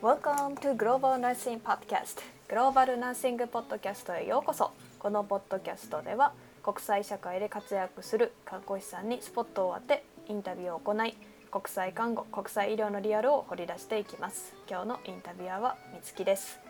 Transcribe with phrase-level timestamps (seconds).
[0.00, 2.20] Welcome to Global Nursing Podcast.
[2.48, 4.70] グローバルナーシングポッドキャストへようこそ。
[5.00, 11.16] このポッドキャストでは国際社会で活躍する看護師さんにスポットを当てインタビューを行い
[11.50, 14.54] 国際看護国際医療のリアルを掘り出していきます。
[14.70, 16.60] 今日のインタビュアーはみつきです。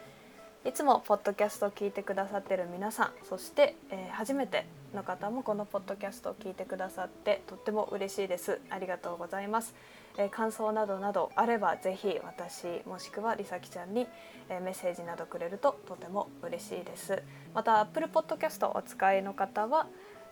[0.65, 8.59] いつもポッドキャストを聞いてくださってる皆さんそして、えー初めての方もこのポッドキャストを聞いてくださってとっても嬉しいです。
[8.71, 9.75] ありがとうございます、
[10.19, 14.07] え感想などなどあればぜひ私もしくはりさきちゃんに、
[14.51, 17.23] えメッセージなどくれるととても嬉しいです。
[17.55, 19.87] また Apple Podcast お使いの方は、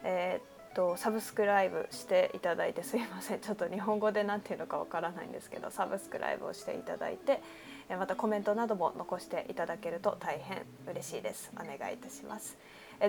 [0.04, 7.40] えーっとサブスクライブしていただいてすいませんちょっと日本語で何ていうのかわからないんですけどサブスクライブをしていただいて
[7.88, 11.50] またコメントなども残していただけると大変嬉しいです。
[11.54, 12.58] お願いいたします。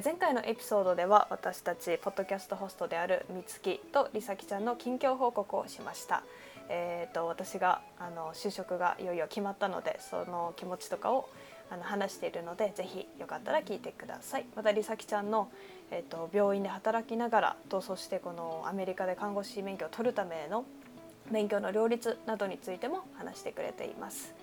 [0.04, 6.24] 前回のエピソードでは私たちポッドキャストホストであるみつきとりさきちゃんの近況報告をしました。
[6.70, 11.30] えー、と私があの就職がいよいよ決まったのでその気持ちとかを
[11.70, 15.50] あの話しているのでぜひよかったら聞いてくださいまたりさきちゃんの、
[15.92, 20.66] えー、と病院で働きながらとそしてこのアメリカで看護師免許を取るための
[21.32, 24.34] 勉強の両立などについても話してくれています。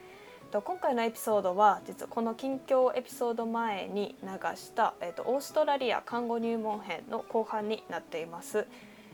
[0.50, 8.66] と今回のエピソードは実はこの近況エピソード前に流した、えー、とオーストラリア看護入門編の後半になっています。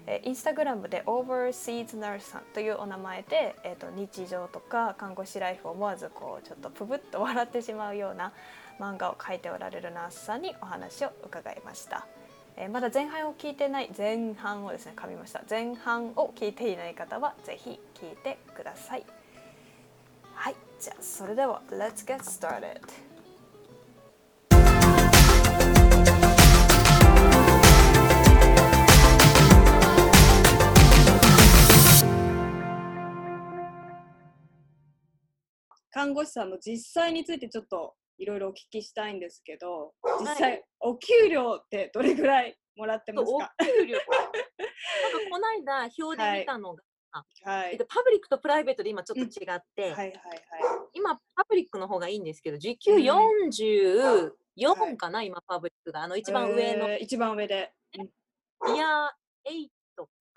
[0.06, 8.32] えインスタグラムで Overseas Nurse さんというお名前で、えー、と日常とか看護師ライフを思わずこうちょっとプブッと笑ってしまうような
[8.78, 12.06] 漫画を描いておられるナースさんにお話を伺いました。
[12.56, 15.42] えーまだ前半を聞いてない前半をですね噛みました。
[15.48, 19.04] 前半を聞いていない方はぜひ聞いてください。
[20.34, 22.80] はいじゃあそれでは Let's get started
[35.91, 43.98] 看護師さんの実際についてちょっといろいろお聞きしたいんですけど実は際お給料ってどれぐらいもらってますおか給料？
[43.98, 46.82] なんかこの間表で見たのが、
[47.42, 47.72] はい。
[47.72, 50.12] えっと、パブリックとプライベートで今ちょっと違って、はいはい
[50.92, 53.03] 今パブリックの方がいいんですけど時給うん。
[54.56, 56.03] 44かな、今パブリックが。
[56.03, 56.91] あの一番上の。
[56.91, 57.72] えー一番上で。
[57.94, 59.09] イヤー
[59.48, 59.69] 8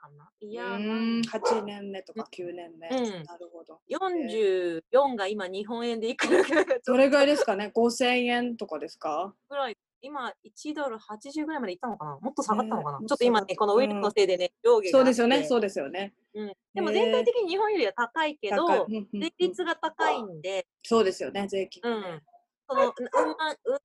[0.04, 0.30] かな。
[0.42, 3.24] イうヤーーん8年目とか9年目、うん。
[3.24, 3.80] なるほど。
[3.90, 6.44] 44が今日本円でいくら
[6.86, 9.34] どれぐらいですかね？5000円とかですか？
[9.50, 9.78] ぐらい。
[10.02, 12.18] 今1ドル80ぐらいまでいったのかな？
[12.20, 16.14] もっと下がったのかな、ねちょっと今ねこのウイルスのせいでね、上下がそうですよねそうですよね。
[16.36, 18.68] うん、でもね全体的に日本よりは高いけど、
[19.14, 22.22] 税率が高いんで、そうですよね税金うん。
[22.68, 22.92] その、うん
[23.38, 23.78] 万、うん、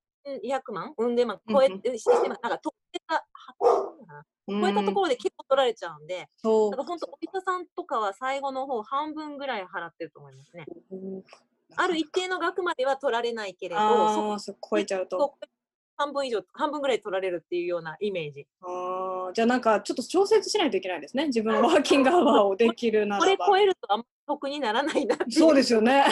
[0.44, 3.24] 200万、うんで万、うん超えうんて、して、なんか、特定が、
[3.58, 10.66] は超えたところで結構取られちゃうんで、ろだから本当、お医者さんとかは最後の方、半分ぐらい払ってると思いますね。
[11.76, 15.18] ある一定の額までは取られないけれど、そああ、そう超えちゃうと。
[15.18, 15.34] こ
[15.98, 18.46] 半分以上、半分ぐらい取られるっていうようなイメージ。
[18.62, 21.26] ああ、じゃあなんかちょっと調節しないといけないですね。
[21.26, 23.64] 自分のワーキングアワーをできるならばこれ超。
[23.64, 25.16] えるとあんま得にならないな。
[25.28, 26.04] そうですよね。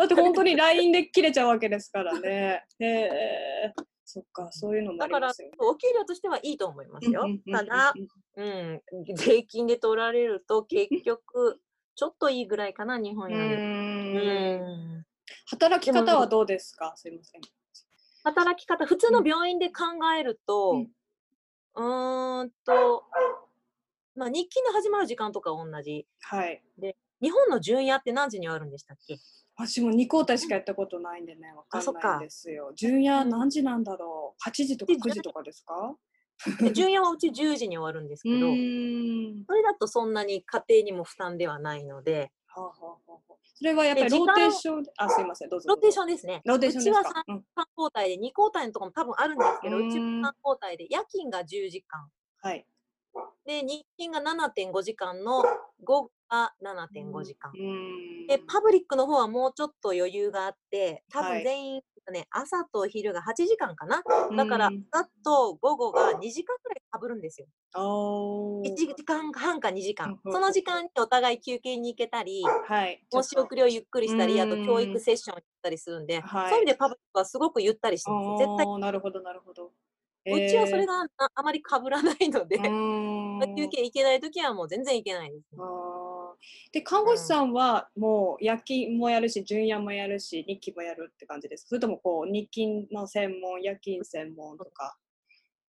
[0.00, 2.64] だって本当に LINE で切れちゃうわけですからね。
[2.80, 3.72] へえ。
[4.04, 7.92] そっか、そういうのもあだからりますよね。、お給料としてはいいと思いますよただ、
[8.36, 8.82] うん、
[9.14, 11.60] 税金で取られると結局、
[11.94, 13.62] ちょっといいぐらいかな、日本うより。
[13.62, 15.06] んうん
[15.46, 16.92] 働き方はどうですか？
[16.96, 17.40] すいません。
[18.24, 19.84] 働き方、普通の病院で考
[20.18, 20.92] えると、うん
[21.76, 23.04] うーんと、
[24.16, 26.06] まあ、日勤の始まる時間とか同じ。
[26.20, 26.60] はい。
[27.22, 29.18] 日本の巡夜って何時に終わるんでしたっけ？
[29.66, 32.72] 私も2交代しかやったことないんでね、わかんないんですよ。
[32.74, 35.96] 純夜何時なんだろう ?8 時とかで9時とかですか？
[36.60, 38.46] で巡夜はうち10時に終わるんですうけど。
[39.46, 45.68] それだとそんなに家庭にも負担ではないので、はあはあはあはあそれはやっぱりローテーションで、あ、すいません、どうぞ。
[45.68, 46.40] ローテーションですね。
[46.46, 47.44] ローテーションうちはか 3, うん
[47.76, 52.10] 交代で2交代のところも多分あるんですけど、うちは3交代で夜勤が10時間。
[52.40, 52.66] はい。
[53.44, 55.42] で、日勤が7.5時間の
[55.84, 57.52] 午後が7.5時間。
[58.28, 61.82] で、パブリックの方はもうちょっと余裕があって、多はい分全員、
[62.12, 64.02] ね、朝と昼が8時間かな。
[64.36, 67.46] だからうん、朝と午後が2時間くらいかぶるんですよ。
[67.74, 70.32] おー1時間半か2時間うん。
[70.32, 73.00] その時間にお互い休憩に行けたり、はい。
[73.12, 78.44] 申し送りをゆっくりしたり、あとうん教育セッション行ったりするんで、はいそういう意味でパブリックはすごくゆったりしてます。
[78.44, 79.72] 絶対、なるほど、なるほど。
[80.26, 82.56] うちはそれえがああまりかぶらないので、
[83.56, 85.62] 休憩行けないときはもう全然行けないですね。
[86.72, 94.96] で看護師さんはもう夜勤もやるし純夜もやるし日勤もやるって感じですそれともこう日勤の専門夜勤専門とか？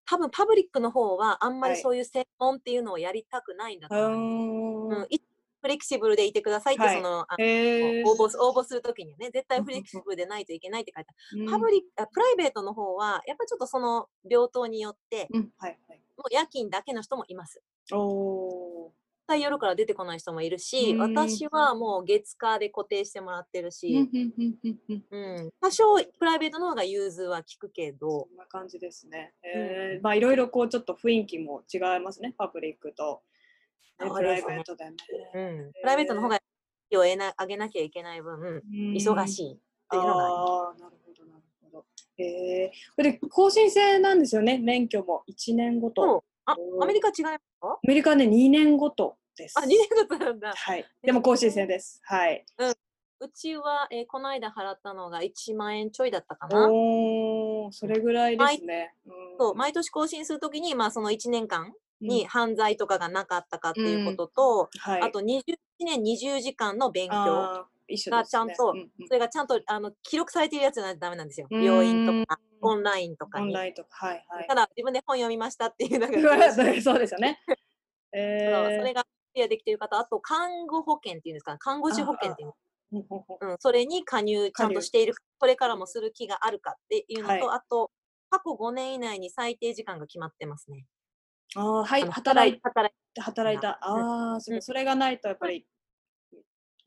[0.06, 1.82] 多分パブリックの方はあんまりはい。
[1.82, 4.98] そういう専門っていうのをやりたくないんだとう思います。
[4.98, 5.04] ーん。
[5.04, 5.22] うん、い
[5.62, 6.96] フレキシブルでいてくださいって、はい。
[6.96, 8.04] そのあへー。
[8.06, 11.52] 応募す応募するときにはね、絶対フレキシブルでないといけないって書いてある。
[11.52, 16.02] パブリックあプライベートの方は、やっぱりちょっとその病棟によって、うん、うん、はいはい。
[16.18, 17.62] もう夜勤だけの人もいます。
[17.94, 18.92] お
[19.38, 24.80] 夜から出てこない人もいるし、うん私はもう月火で固定してもらってるうんし、うんうんうん
[25.12, 25.36] うん。
[25.42, 25.84] うん、多少
[26.20, 28.28] プライベートの方が融通は効くけど。
[28.30, 29.34] そ、んな感じですね。
[29.44, 30.04] えー。
[30.04, 32.34] まあいろいろこうちょっと雰囲気も違いますね。
[32.38, 33.41] パブリックと、ね、
[34.10, 34.96] プライベートでね。
[35.34, 35.40] う
[35.70, 38.62] ん、プライベートの方が費を得な上げなきゃいけない分、
[38.96, 39.52] 忙しい。
[39.52, 39.58] いっ
[39.90, 41.86] ていうのがあなるほど、なるほど。
[42.18, 46.24] えー、で更新制なんですよね、免許も1年ごと。
[46.46, 47.68] あアメリカ違いますか？
[47.68, 49.58] アメリカね、2年ごとです。
[49.60, 50.54] あ、2年ごとなんだ。
[50.56, 50.86] はい。
[51.04, 52.02] でも更新制です。
[52.04, 52.46] はい。
[53.24, 56.68] うちは、えーこの間払ったのが1万円ちょいだったかな。
[56.72, 58.96] おー、それぐらいですね。
[59.06, 65.44] うんそう毎年更新するときに、まあ、その1年間うんに犯罪とかがなかったかっていうことと、はい、あと21
[65.80, 67.66] 年20時間の勉強。
[67.94, 71.48] がちゃんとうんうんそれがちゃんとあの記録されているやつじゃないとダメなんですよ。
[71.52, 73.48] うん病院とか、オンラインとかに。
[73.48, 74.56] オンラインとか、はいはいた。
[74.56, 77.42] だ、自分で本読みましたっていうのがそうですよね。
[78.14, 82.54] えー、それがクリアできている方、あと看護保険っていうんですか、看護師保険っていう
[82.94, 87.90] うん、それに加入ちゃんとしている、これからもする気があるかっていうのと、はいあと、
[88.30, 90.86] 過去5年以内に最低時間が決まってますね。
[91.56, 93.78] あーはい働い働い働いた。
[93.82, 95.66] ああ、そそれがないとやっぱり。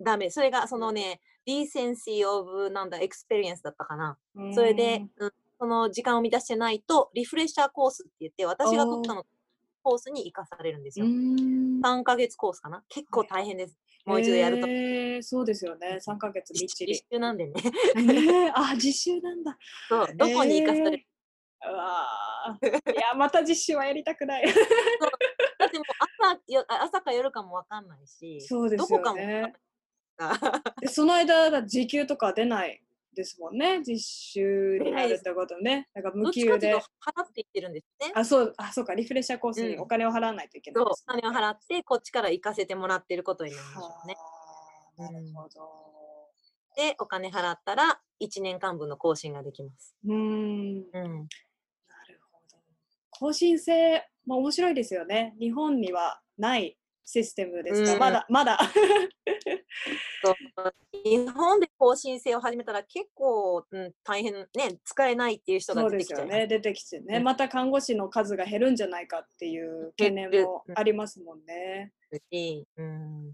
[0.00, 0.30] ダメ。
[0.30, 4.18] それがそのね、decency of なんだ、experience だったかな。
[4.54, 9.24] それで、うん、その時間を満たしてないと、リフレッシャーコースって言って、私が取ったの
[9.82, 11.10] コースに生かされるんですうよ。
[11.10, 11.80] ん。
[11.80, 12.82] 3ヶ月コースかな。
[12.88, 13.78] 結構大変です。
[14.06, 14.66] もう一度やると。
[14.66, 15.98] えー、そうですよね。
[16.06, 17.06] 3ヶ月みっちり実。
[17.12, 17.52] 習なんでね。
[17.96, 19.56] えー、あ、実習なんだ。
[19.88, 21.13] そう、どこに生かされる、えー
[21.70, 24.46] うわー いや、また実習はやりたくない。
[24.46, 25.86] だってもう
[26.66, 29.26] 朝朝か夜かもわかんないし、そうですどこかよね。
[29.26, 29.42] も
[30.28, 32.82] わかんないその間だ時給とか出ない
[33.14, 33.80] ですもんね。
[33.82, 35.88] 実習になるってことね。
[35.94, 36.74] なんか無給で。
[36.74, 38.12] 払っていってるんですね。
[38.14, 44.14] あ、そう、あ、そうか、リフレッシャーコースにうんお金を払わないといけなそう、おいです、ね金を払って、こっちから行かせてもらってることになるんでしょうね。
[44.14, 44.20] は
[44.98, 46.30] あなるほど。
[46.76, 49.94] で、お金払ったら、1年間分の更新ができます。
[50.04, 51.28] うーん、うん。
[53.18, 55.34] 更新制、まあ面白いですよね。
[55.38, 58.58] 日本にはないシステムですか、うんまだ、まだ。
[61.04, 64.48] 日本で更新制を始めたら結構、うん、大変ね、
[64.84, 66.26] 使えないっていう人が出てきちゃいます。
[66.28, 66.46] ですよね。
[66.46, 71.92] 出てきてね、うんまた看護師の数が減るんじゃないかっていう懸念もありますもんね。
[72.30, 73.32] し、うん、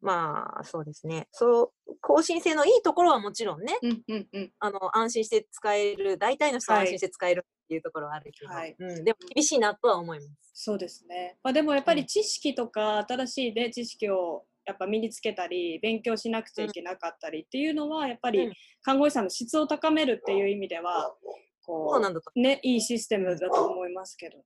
[0.00, 4.52] まあそうですねそう更新性のいいところはもちろんねうんうんうん。
[4.58, 10.50] あの安心して使える大体の人ははい安心して使えるっていうところはあるけど、はいうん、でも厳しいなとは思います。
[10.54, 11.36] そうですね。
[11.44, 18.52] まあ、でもやっぱうんり知識とか新しい、ね、知識をやっぱ身につけたり勉強しなくちゃいけなかったりっていうのはやっぱりうん
[18.82, 21.14] 看護師さんの質を高めるっていう意味では
[21.64, 24.44] こそうなんだとう、ね、いいシステムだと思いますけどね。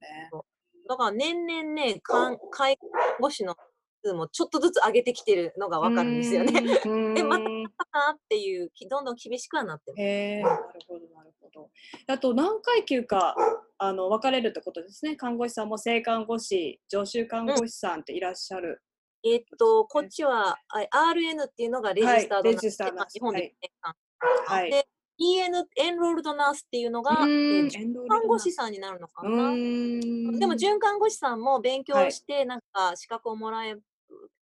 [0.86, 2.76] だから年々ねかん介
[3.20, 3.56] 護士の
[4.04, 6.52] 数もちょっとずつ上げてきてるのがわかるんですよね。
[6.84, 7.14] うーん。
[7.14, 7.70] でまたうーんな
[8.14, 10.02] っていうきどんどん厳しくはなってます。
[10.02, 11.70] へえ、なるほど、なるほど。
[12.06, 13.34] あと、何階級か
[13.78, 15.16] あの分かれるってことですね。
[15.16, 18.82] 看護師さんも正看護師、常習看護師さんっていらっしゃる。
[19.24, 23.96] えーっと、こっちはあ RN っていうのがレジスタードレジスタードまあ日本ではい1年間
[24.46, 24.70] はい。
[24.70, 29.50] で、EN、エンロールドナースっていうのが、うえー看護師ナさんになるのかうな。
[29.52, 33.76] ーんでも、準看護師さんも勉強はいして、なんか資格をもらえ、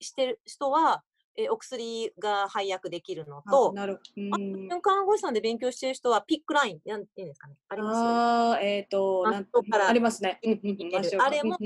[0.03, 1.03] してる人は、
[1.37, 4.03] えーお薬が配薬できるのあと、なるほど。
[4.17, 7.57] うーん準看護師さんで勉強してる人は、ピックライン、なんていうんですかね。
[7.69, 7.97] あります？
[7.99, 10.41] ああ、えっ、と、なん後からありますね。
[11.19, 11.57] あれも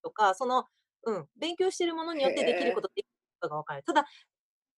[0.00, 0.64] とか、その、
[1.04, 3.08] うん、勉強してるものによってできること、できる
[3.40, 3.82] ことが分かる。
[3.82, 4.06] ただ、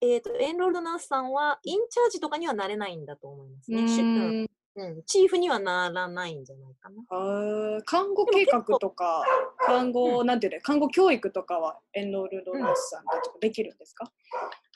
[0.00, 3.82] えっ、と、エンロールドナースさんは、インチャージとかにはなれないんだと思いますうね。
[3.82, 4.48] うん
[4.78, 7.82] うん、チーフにはならないんじゃないかな。
[7.84, 9.24] 看護計画とか、
[9.58, 14.10] 看護、なんていうの、看護教育とかはエンロールドナースさんたちもできるんですか、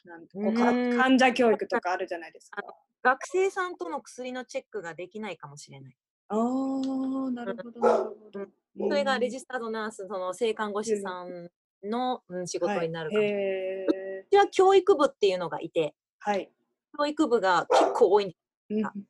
[0.04, 2.62] なんかうん患者教育とかあるじゃないですか。
[3.02, 5.96] 学生さんとの薬のチェックができないかもしれない。
[6.28, 8.46] ああ、なるほど、なるほど。
[8.88, 11.50] それがレジジスタードナース、その性看護師さん
[11.84, 13.86] の、うん、仕事になるかもしれ
[14.30, 14.36] ない。
[14.36, 16.50] は教育部っていうのがいて、はい。
[16.98, 18.36] 教育部が結構多いんで
[18.70, 19.04] うん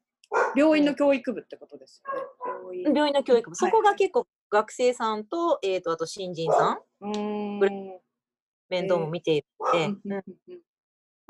[0.56, 2.82] 病院の教育部ってことですよね。
[2.94, 3.14] 病院。
[3.14, 3.56] の教育部。
[3.56, 7.60] そはいこが結構学生さんと、えっ、と、あと新人さん。
[8.68, 10.58] 面倒も見ているので、うんうんうんうん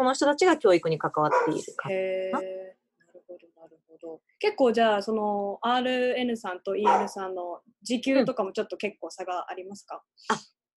[0.03, 1.89] この人たちが教育に関わっているか。
[1.89, 1.95] な
[2.41, 2.87] る
[3.29, 4.21] ほど、なるほど。
[4.41, 10.03] 結構じゃあ、その RN さんと EN さんの時給とかもちょっと結構差がありますか、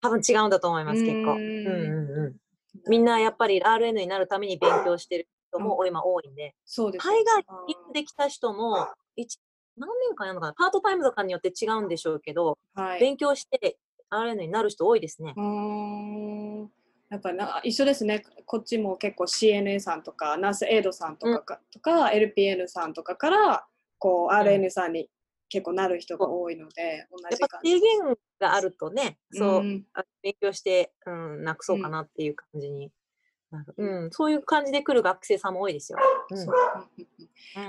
[0.02, 1.34] 多分違うんだと思います、結構。
[1.34, 2.36] うんうんうん。
[2.88, 9.40] みんなやっぱり RN になるために勉強してる人も今多いんで、そうです海外に行ってきた人も、一
[9.78, 13.00] 何年間やるのかなパートタイムとかによって違うんでしょうけど、はい。
[13.00, 13.78] 勉強して
[14.10, 15.34] RN になる人多いですね。
[15.36, 15.44] うー
[16.64, 16.72] ん。
[17.10, 18.24] やっぱな一緒ですね。
[18.46, 23.66] こっちも結構 CNA さんとかナースエイドさんとかか、とか LPN さんとかから
[24.00, 25.10] こう RN さんに
[25.50, 29.86] 結構なる人が多いので、同やっぱじ感じ制限があるとね、そう、ん。
[29.94, 32.92] あ勉強して、うん、なくそうかなっていう感じに
[33.78, 34.12] うん。
[34.12, 36.00] そういう感じで来る学生さんも多いですよ。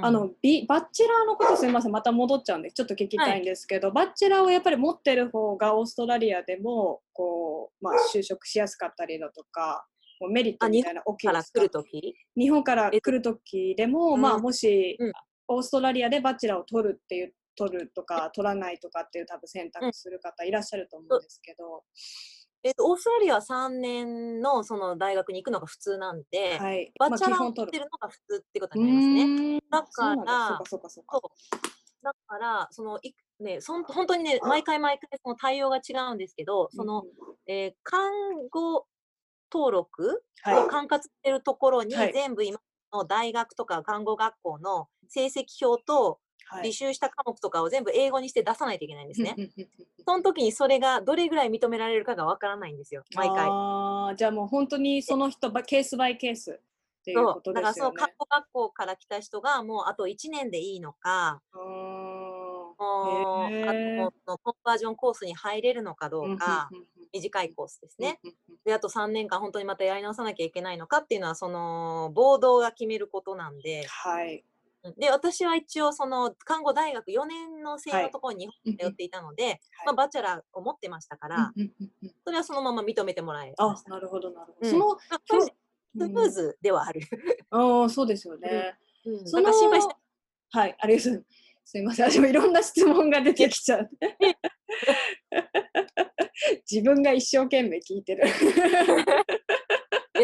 [0.00, 1.92] あのビバッチェラーのことすみません。
[1.92, 9.86] また戻っちゃうんでちょっと聞きたいんですけど、バッチェラーをやっぱり持ってる方がオーストラリアでもこう、まあ、就職しやすかったりだとか
[10.20, 14.20] もうメリットあみたいな大きいですかから来るとき、日本からえっと来る時でも、うん。
[14.20, 15.12] まあもし、うん。
[15.48, 21.84] オーストラリアでバチェラーを取るっていう取るとか取らないとかっていう多分選択する方いらっしゃると思うんですけど、
[22.66, 29.60] えっと、オーストラリアは3年のその大学に行くのが普通なんで、はい、バチャラーを取ってるのが普通ってことうになりますね。
[29.70, 31.20] だからそうかそうか
[32.02, 37.06] だから、そのいね、そん本当にね、毎回毎回その対応が違うんですけど、その、うん
[37.46, 38.10] えー看
[38.50, 38.86] 護
[39.52, 40.64] 登録はい。
[40.64, 42.12] を管轄してるところにはい。
[42.12, 42.58] 全部今
[42.92, 46.25] の大学とか看護学校の成績表とはい
[46.62, 49.36] 履修した科目とかを全部英語にして出さないといけないんですね。
[50.06, 53.48] その時にそれがどれぐらい認められるかがわからないんですよ、毎回。
[53.50, 58.14] あーじゃあもう本当にその人ばケースバイケースっていうそうことだからそう、ですよね看。
[58.18, 63.72] 護学校から来た人がもうあと1年でいいのか、もうあ
[64.26, 66.68] のコンバージョンコースに入れるのかどんうか、
[67.12, 68.20] 短いコースですね。
[68.64, 74.44] で、あと3年間本当にまたやり直さなきゃいけないのかっていうのは、その、ボードが決めることなんで、はい。
[74.96, 83.90] で、私は一応、その、看護大学4年の生のところに日本に通っていたので、まあ、バチェラーを持ってましたから、うんうんうんうんそれはそのまま認めてもらえまし、た。
[83.90, 84.62] あなるほどなるほど。
[84.62, 84.98] うんその
[85.98, 87.00] スムーズではある。
[87.50, 88.74] ああ、そうですよね。
[89.04, 89.94] うん、そのなんか心配して、
[90.50, 91.24] はい、ありがとう。
[91.64, 93.90] すみません、私もいろんな質問が出てきちゃう。
[96.70, 98.24] 自分が一生懸命聞いてる。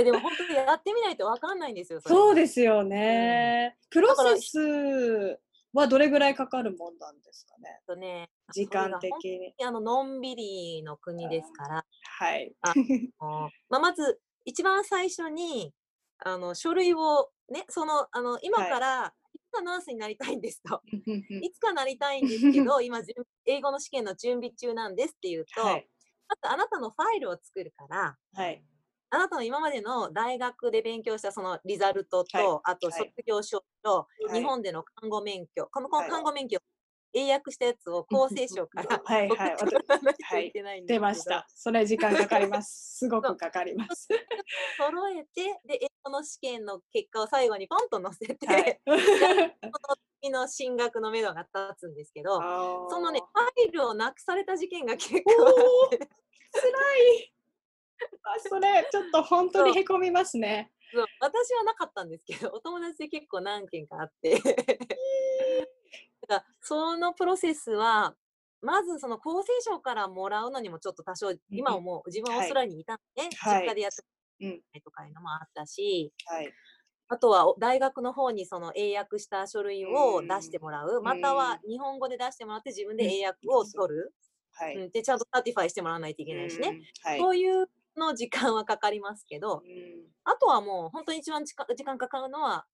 [0.02, 2.00] いやでも本当にやってみないとわかんないんですよ。
[2.00, 3.76] れそうですよね。
[3.90, 5.40] プロだからセス
[5.72, 7.80] はどれぐらいかかるもんなんですかね？
[7.86, 9.54] とね、時間的に。
[9.58, 12.52] にあののんびりの国ですから、はい。
[13.20, 15.72] もうまあ、まず一番最初に
[16.18, 20.82] あの書類をね、そのあの今はいから、いつかナースになりたいんですと。
[20.92, 23.14] うんうんうんいつかなりたいんですけど、今準
[23.46, 25.88] 英語の試験の準備中なんですっていうと、はい。
[26.28, 28.62] まずあなたのファイルを作るから、はい。
[29.14, 36.58] あなたの今までの大学で勉強したそのリザルトと、はいあとはい卒業証と、はい日本での看護免許、この看護免許、
[37.12, 41.46] 英訳したやつを厚生省から はい送っはいてもらわないといけないんですけど、出ました。
[41.54, 42.98] それ時間かかります。
[43.00, 44.08] すごくかかります。
[44.78, 48.80] 揃えて、で、英語の試験の結果を最後にポンと載せて、はい。
[48.86, 52.40] その次の進学のめどが立つんですけど、
[52.88, 56.08] そのね、ファイルをなくされた事件が結構おあーって、辛
[57.18, 57.32] い。
[58.22, 60.72] あそれちょっと本当にへこみますね。
[60.92, 64.38] そう私はなかったんですけど、 お友達で結構何件かあって。
[66.28, 68.14] だからそのプロセスは、
[68.60, 73.30] まずその厚生省からもらうのにもちょっと多少、今はもう自分はオーストラリアにいたんで、はい
[73.62, 76.52] 実家でやってとかいうのもあったし、はい。
[77.08, 84.14] あとはお大学の方にその英訳した書類をうん出してもらう、または日本語で出してもらって自分で英訳を取る、
[84.52, 84.76] はい。
[84.76, 87.10] うんでちゃんと certify してもらわないといけないしね、うん。
[87.10, 87.18] はい。
[87.18, 92.64] そういうの時間はかかりますけど、うんあとはもう本当に一番時間時間かかるのは、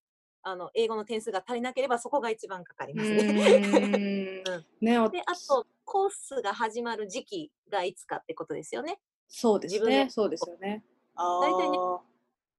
[0.43, 3.23] あの英語の点数が足りなければそこが一番かかりますね。
[3.25, 9.01] うん ね、おで、あと、コースが始まる時期がいつかってことですよね。
[9.29, 9.83] そうです。
[9.85, 10.85] ねそうですよね。
[11.15, 12.01] あ大体ねあ。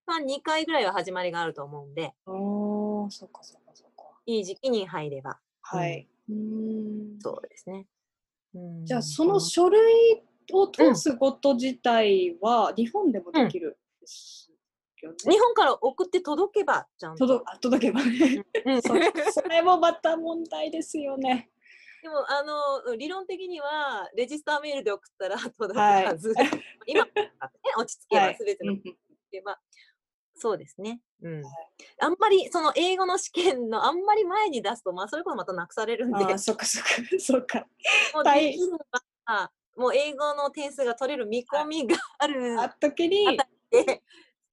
[0.06, 4.04] まあ、2回ぐらいは始まりがあると思うんで、おー、そっかそっかそっか。
[4.26, 5.40] いい時期に入れば。
[5.62, 6.08] はい。
[6.30, 7.88] うんそうですね。
[8.56, 14.52] うんじゃあその書類を通すこと自体は日本でもできるんです
[15.02, 15.18] よね。
[15.24, 17.28] 日本から送って届けば、ちゃんと。
[17.28, 18.46] 届あ届けばね。
[18.66, 18.90] うん そ
[19.32, 21.50] それもまた問題ですよね。
[22.02, 26.34] でも、あの、理論的には、レジスターメールで送ったら届くはいはず。
[26.88, 27.12] 今、ね、
[27.78, 28.98] 落ち着けば、はいすべてのうんうん
[29.30, 29.60] けば、
[30.36, 31.02] そうですね。
[31.22, 31.44] うん。
[32.00, 36.90] あんまり、その英語の試験のあんまり前に出すと、まあ、それこそまたなくされるんで、そっかそっか
[37.20, 37.68] そっか。
[38.14, 38.24] もう
[39.80, 44.02] もう英語の点数が取れる見込みがあるあっ時にあで、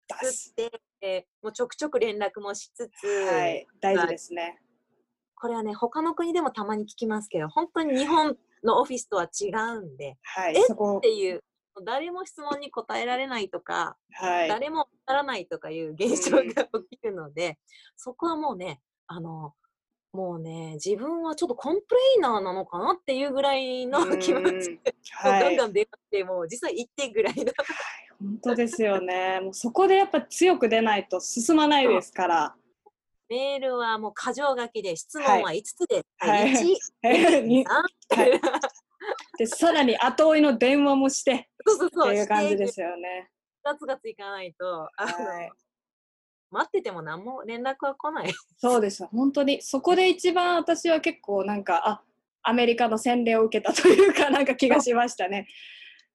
[0.08, 0.50] 出作す。
[0.52, 4.60] って、えーもうちょくちょく連絡もしつつ、はい、大事ですね。
[5.34, 11.42] これはね、他の国でもたまに聞きますけど、本当に日本のオフィスとは違うんで、はいえ、っていう、
[11.84, 14.48] 誰も質問に答えられないとか、はい。
[14.48, 16.52] 誰もわからないとかいう現象が起
[16.98, 17.58] きるので、
[17.96, 19.54] そこはもうね、あの、
[20.12, 25.42] もうね、自分はちょっとコンプレイナーなのかなっていうぐらいの 気持ちで、はい。
[25.42, 27.52] ガンガン電話して、もう実際行ってぐらいの。
[28.18, 29.40] 本当ですよね。
[29.40, 32.56] もうそこでやっぱ強く出ないと進まないですから。
[33.28, 36.52] メールはもう箇条書きで、質問は5つで、はい。
[37.02, 38.40] 1、 に3、はい。
[39.38, 43.30] でさらに後追いの電話もしてそうそうそう、っていう感じですよね。
[43.62, 45.50] ガツガツいかないと、あのはい
[46.50, 48.32] 待ってても何も連絡は来ない。
[48.58, 52.02] そうです本当にそこで一番私は結構なんかあ
[52.42, 55.48] アメリカの洗礼を受けたというか なんか気がしましたね。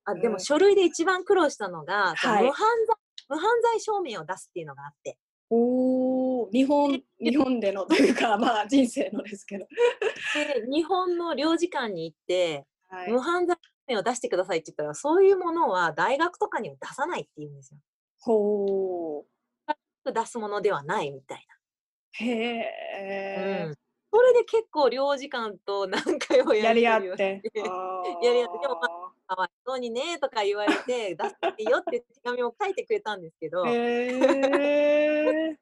[0.06, 2.54] あでうんも書類で一番苦労したのが、無犯
[2.88, 2.96] 罪
[3.30, 5.18] 無犯罪証明を出すっていうのがあって、
[5.50, 9.68] おお日本日本でのというか まあ人生のですけど。
[10.34, 17.80] で日本の領事館に行って、はい無犯罪証明を出してくださいって言ったら、そういうものは大学とかには出さないって言うんですよ。
[18.20, 19.41] ほう
[20.04, 21.48] 出すものではないみたい
[22.14, 22.64] へな。
[22.64, 23.76] え、うん。
[24.14, 27.42] それで結構領事館と何回もやり合って
[28.22, 28.76] やり合ってでも
[29.28, 35.58] かわいそうにねとか言われて、出していいよって手紙を書いてくれたんですけど、へえ。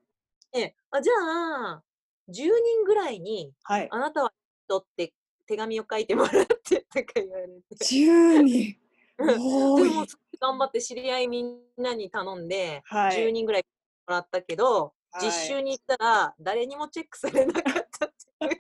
[0.54, 1.84] ね あじゃあ、
[2.30, 3.88] 10人ぐらいに、はい。
[3.92, 4.34] あなたは
[4.66, 5.14] 人って
[5.46, 7.86] 手紙を書いてもらってとか言われて。
[7.86, 8.76] 10人。
[9.18, 10.06] でも
[10.40, 13.18] 頑張って知り合いみんなに頼んで、はい。
[13.18, 13.66] 10人ぐらい
[14.10, 14.92] もらったけど、はい
[15.26, 17.64] 実習に行ったら誰にもチェックされなかっ
[18.00, 18.58] たっていう。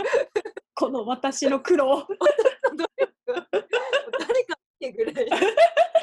[0.74, 2.08] この私の苦労
[4.18, 5.29] 誰か見てぐらい。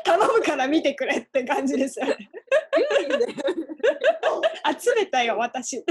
[0.04, 2.30] 頼むから見てくれって感じですよね。
[3.02, 3.32] 10人だよ
[4.80, 5.84] 集めたよ私。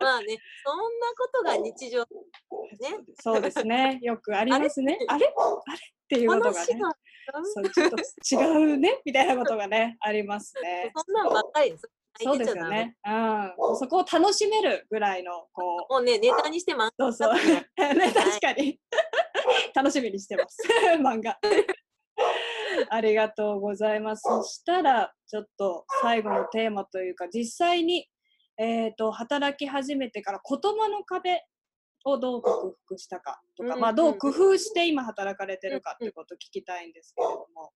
[0.00, 2.00] まあね、そんなことが日常。
[2.02, 2.06] ね
[3.18, 3.98] そうですね。
[4.02, 4.98] よくありますね。
[5.08, 5.26] あれ？
[5.26, 5.76] あれ？
[5.76, 6.58] っていうことがね。
[7.54, 7.96] そうちょっと
[8.34, 9.00] 違うね？
[9.06, 10.92] みたいなことがねありますね。
[11.06, 11.88] そんなんばっかりです。
[12.18, 12.96] そうですよね。
[13.06, 13.76] うん。
[13.78, 15.92] そこを楽しめるぐらいのこう。
[15.92, 16.94] もうね、ネタにしてます。
[16.98, 17.34] そうそう。
[17.34, 17.66] ね
[18.12, 18.78] 確かに
[19.74, 20.58] 楽しみにしてます
[20.98, 21.38] 漫画。
[22.88, 24.22] ありがとうございます。
[24.22, 28.08] そしたらちょっと最後のテーマというか実際に
[28.58, 31.42] えっ、と働き始めてから言葉の壁
[32.04, 37.72] をどう克服したかとか、うんまあどう工夫して今働かれてるかってことを聞きたいんですけれども。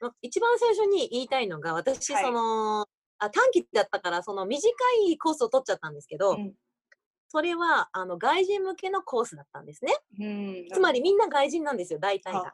[0.00, 2.86] まあ一番最初に言いたいのが、私、はいその、
[3.22, 4.68] あ短期だったから、その短
[5.08, 6.54] いコースを取っちゃったんですけど、うん
[7.34, 9.94] それはあの外人向けのコースだったんですね。
[10.20, 12.52] うんつまりみんな外人なんですよ、大体が。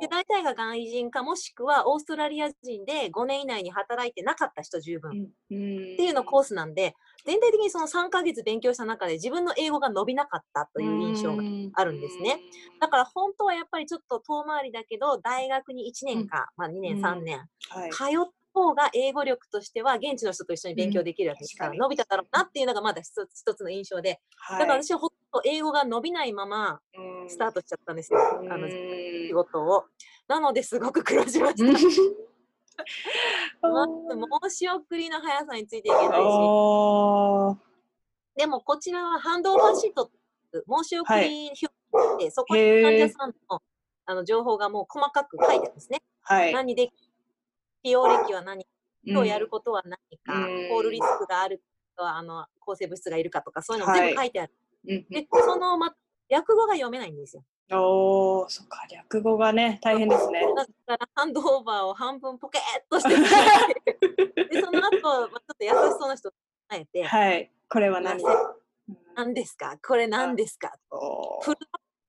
[0.00, 5.12] で大体が外人かもしくはオーストラリア人で5年以内に働いてなかった人十分。
[5.12, 5.14] っ
[5.46, 11.44] ていうのコースなんで、全体的にその3ヶ月勉強した中で自分の英語が伸びなかったという印象が。
[11.74, 12.40] あるんですね。
[12.80, 24.58] だから本当はやっぱりちょっと遠回りだけど、大学に1年か、まあ2年、うん3年、はい通った方が英語力としては現地の人と一緒に勉強できるわけですから、伸びただろうなっていうのがまだ一つ一つの印象で、はい。
[24.60, 26.80] だから私はほとんど英語が伸びないまま
[27.28, 28.18] スタートしちゃったんですよ、
[28.50, 28.74] あの仕
[29.28, 29.84] 仕事を。
[30.28, 31.64] なのですごく苦労しました。
[33.60, 33.92] まず
[34.50, 36.10] 申し送りの速さについていけないし、
[38.36, 40.10] でもこちらはハンドオーバーシート
[40.52, 41.52] 申し送り
[41.88, 43.62] 表で、そこに患者さんの
[44.06, 46.02] あの情報がもう細かく書いてあるんですね。
[46.22, 46.52] はい。
[46.52, 46.90] 何で、
[47.82, 48.66] 起用歴は何
[49.04, 51.62] 今日やるこことは何か、うんコールリスクがある
[51.96, 54.52] とあの抗生物質がいるかとかそういうのも全部書いてある。
[54.52, 54.54] と。
[54.92, 55.94] うんで、その、ま、
[56.28, 57.44] 略語が読めないんですよ。
[57.72, 60.42] おー、そっか、略語がね、大変ですね。
[60.56, 66.36] だからハンドオーバーを半分ポケーっとしてて で、その後、まあ、ちょっと優しそうな人と
[66.70, 67.50] 考えて、はい。
[67.68, 68.22] これは何？
[68.22, 68.54] な
[69.14, 69.76] 何ですか？
[69.86, 70.72] これ何ですか？
[71.42, 71.58] フルっ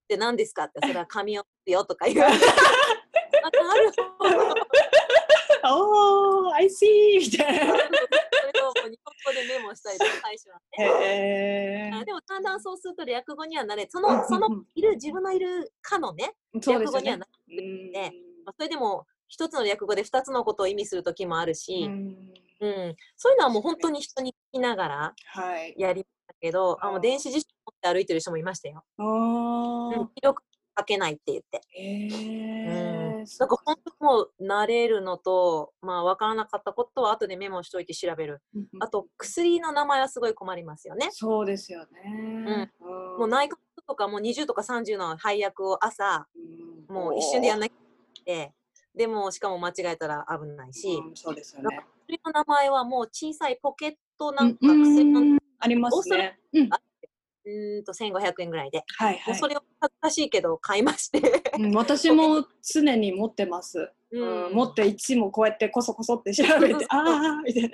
[0.07, 0.63] て何ですか？
[0.65, 2.45] って、それは紙をよとか言われて。
[3.43, 4.55] あるほど。
[5.63, 7.19] おー、I see!
[7.19, 7.65] みたいな。
[7.67, 10.85] それを日本語でメモしたりとか最初はね。
[10.85, 17.27] へあでもだんだんそうすると略語にはなれ、そのそのいる自分のいるかのね、略語にはな。
[17.49, 18.11] うんで
[18.45, 25.13] まあそれでも一つの略語で二つのことを意味する時もあるし、うんうんそういうのはもう本当に人に聞きながら。
[25.77, 28.83] やりましたけど、ああの電子辞書持って歩いてる人もいましたよ。
[28.97, 30.07] あうん。
[30.15, 30.41] 記録
[30.77, 31.61] 書けないって言って。
[31.75, 33.39] へうんー。
[33.39, 38.41] なんか本当にもう慣れるのと、まあ分からなかったことは後でメモしといて調べる。
[38.79, 41.09] あと薬の名前はすごい困りますよね。
[41.11, 42.69] そうですよね。
[42.81, 43.57] うんもう内科
[43.87, 46.39] とかもう20とか30の配薬を朝、う
[46.91, 48.53] んもう一瞬でやんなきゃいけない。
[48.95, 51.79] でもしかも間違えたら危ないし、うんそうですよね。
[52.07, 56.39] 薬の名前はもう小さいポケットなうんんか薬の、うんありますね。
[56.53, 56.69] うん
[57.45, 59.35] うーんと1500円ぐらいで、はいはい。
[59.35, 59.47] そ。
[59.47, 61.19] れを恥ずかしいけど買いまして、
[61.57, 63.91] うん 私も常に持ってます。
[64.11, 67.69] うん、持って1もこうやってこそこそって調べてああみたいな。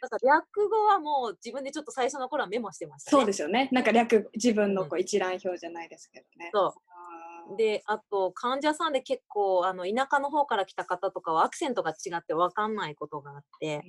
[0.00, 3.68] なんか略語はもう自分でちょっと最初の頃はメモしてました、ね、そうですよね。
[3.72, 6.72] なんか略自分のこう一覧表じゃないですけどね、そう
[7.56, 13.82] であと患者さんで結構あの田舎の方から来た方とかはアクセントが違って分かんないことがあって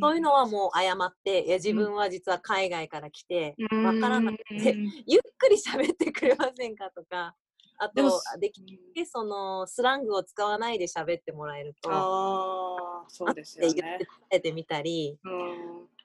[0.00, 4.44] そういうのはもう謝っていや自分は実は海外から来て分からなくて
[5.06, 7.34] ゆっくり喋ってくれませんかとか
[7.78, 8.62] あとでき
[8.94, 13.74] てそのスラングを使わないで喋ってもらえるとあそうですよね。
[13.74, 15.18] 言って伝えてみたり、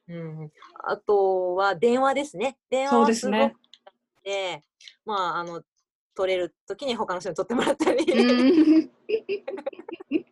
[0.08, 0.52] うん、
[0.84, 2.58] あとは電話ですね。
[2.70, 3.56] 電話はすごく
[4.24, 4.64] で、ね、
[5.06, 5.62] まああの
[6.16, 8.06] 取れる時に他の人に取ってもらったり。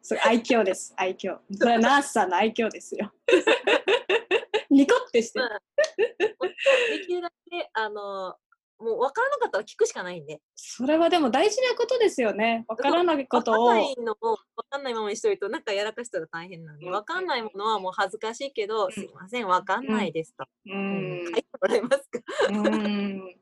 [0.02, 1.38] それ愛嬌です、愛嬌。
[1.52, 3.12] それはナースさんの愛嬌ですよ。
[4.70, 5.40] ニコってして。
[5.40, 8.36] できるだけ、あの、
[8.80, 10.42] もう分からなかったら聞くしかないんで。
[10.56, 12.66] それはでも大事なことですよね。
[12.70, 13.66] 分からないことを。
[13.66, 14.40] 分かんないのを分
[14.70, 20.46] かんないままにしといると、なんかやらかしたら大変なんで、分かんないものはもう恥ずかしいけど、すいません、分かんないですと。
[20.66, 21.26] うん。
[21.26, 22.20] 書いてもらえますか？
[22.50, 23.36] うん。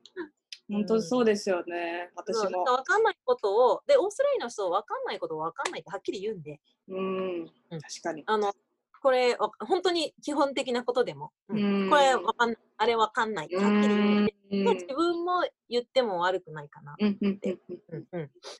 [0.69, 2.63] 本当そうですよね、私も。
[2.63, 6.59] 分かんないことを、で、オーストラリアの人は分かんないことを分かんないってはっきり言うんで。
[6.89, 8.23] うん、確かに。
[8.25, 8.53] あの、
[9.01, 16.93] これ、本当に基本的なことでも、うん、これわかんない、あれ分かんないってはっきり言うんで、自分も言っても悪くないかな。
[16.93, 16.95] っ
[17.35, 17.57] て。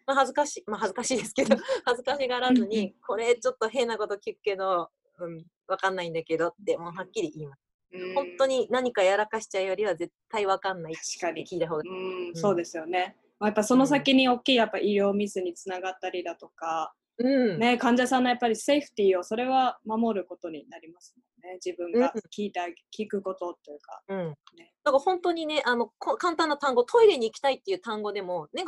[0.05, 4.89] まあ恥ずかしい、まあ恥ずかしいですけど、 恥ずかしがらずに、これちょっと変なこと聞くけど、
[5.19, 7.66] うん、分かんないんだけどって、もうはっきり言います。
[8.15, 11.45] 本当に何かやらかしちゃうよりは絶対わかんない確かに。
[11.45, 17.59] 聞いた方がいい、うん、そうですよね、まあ、やっぱその先に大きいやっぱ医療ミスにつながったりだとか、うん。
[17.59, 21.59] ね、患者さんのやっぱりセーフティーをそれは守ることになりますもんね。
[21.65, 24.17] 自分が聞いた、うん、聞くことというか、うん。
[24.57, 28.63] ね、だから本当にねあの簡単な単語トイレに行きたいっていう単語でも、ね、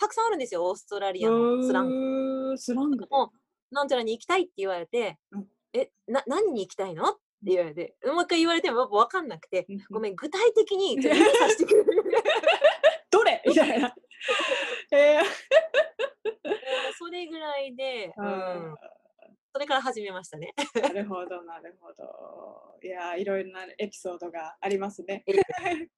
[0.00, 2.56] たくさんあるんですよオーストラリアのスラング。
[2.56, 3.32] スラングも
[3.70, 7.10] なんちゃらに行きたいって言われて、うん、えな何に行きたいの？
[7.10, 7.16] っ
[7.52, 12.02] 言われて、もう一回言われても分かんなくて、ごめん、具体的に 指さしてくれる。
[13.10, 13.42] どれ？
[13.46, 13.94] みたいな。
[14.92, 15.24] えー、
[16.98, 18.74] それぐらいで、うん、
[19.52, 20.54] それから始めましたね。
[20.82, 22.78] なるほど、なるほど。
[22.82, 25.24] いや、いろいろなエピソードがありますね。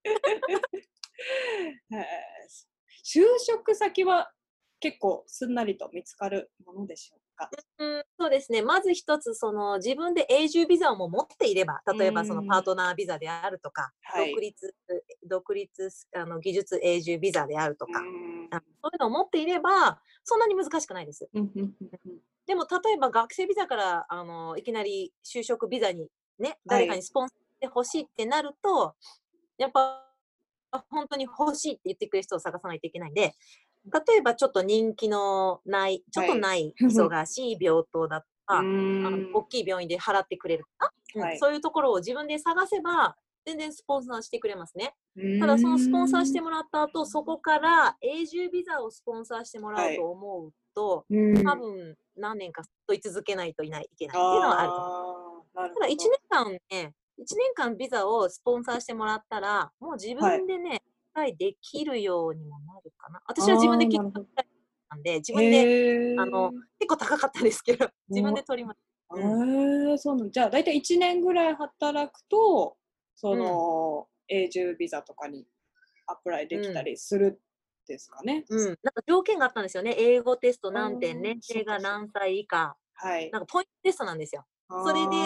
[3.04, 4.32] 就職先は
[4.80, 8.62] 結構すんなりと見つかるものでしょうか、うん、そうですね。
[8.62, 14.74] まず一つその自分で永住ビザをも持っていれば例えばそのパートナービザであるとか、独立
[15.28, 18.10] 独立あの技術永住ビザであるとか、そうい
[18.50, 21.28] うのを持っていればそんなに難しくないです。
[22.46, 28.94] でも例えば学生ビザからあのいきなり就職ビザにね誰かにスポンサーしてほしいってなると、は
[29.58, 30.02] い、やっぱ
[30.90, 33.34] 本当に欲しいって言ってくれる人を探さないといけないんで、
[33.92, 44.94] 例えばちょっと人気のない、ちょっとない忙しい病棟だったら、あの大きい病院で払ってくれるかな、はい、そういうところを自分で探せば、全然スポンサーしてくれますね。
[45.38, 55.74] ただそのスポンサーしてもらった後、そこから永住ビザをスポンサーしてもらうと思うと、はい、多分何年か問い続けないといないいけないっていうのはあると思う。
[55.74, 55.96] ただ1年
[56.28, 56.82] 間ね、1
[57.18, 60.82] 年間ビザをスポンサーしてもらったら、もう自分でね、はい
[61.16, 63.20] 回できるようにもなるかな。
[63.26, 64.44] 私は自分で聞いた
[64.90, 69.18] なんで、自分で、あの、結構高かったですけど、自分で取りました。
[69.18, 72.76] へ、えー、そうなんじゃあ、大体1年ぐらい働くと、
[73.14, 75.46] その、うん、永住ビザとかに
[76.06, 77.40] アプライできたりする
[77.88, 78.44] ですかね。
[78.48, 79.94] うん、なんか条件があったんですよね。
[79.96, 82.76] 英語テスト何点、年齢が何歳以下。
[82.94, 83.30] はい。
[83.30, 84.44] なんかポイントテストなんですよ。
[84.68, 85.16] それで、